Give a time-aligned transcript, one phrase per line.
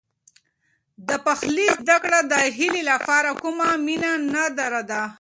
[1.07, 5.01] د پخلي زده کړه د هیلې لپاره کومه مینه نه درلوده.